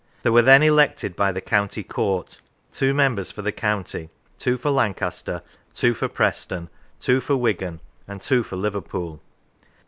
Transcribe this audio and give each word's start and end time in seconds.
There 0.23 0.31
were 0.31 0.41
then 0.41 0.63
elected 0.63 1.15
by 1.15 1.31
the 1.31 1.41
County 1.41 1.83
Court: 1.83 2.41
two 2.73 2.91
members 2.91 3.29
for 3.29 3.43
the 3.43 3.51
county, 3.51 4.09
two 4.39 4.57
for 4.57 4.71
Lancaster, 4.71 5.43
two 5.75 5.93
for 5.93 6.07
Preston, 6.07 6.69
two 6.99 7.21
for 7.21 7.35
Wigan, 7.37 7.81
and 8.07 8.19
two 8.19 8.41
for 8.41 8.55
Liverpool. 8.55 9.21